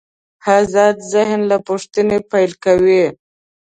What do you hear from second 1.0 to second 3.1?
ذهن له پوښتنې پیل کوي.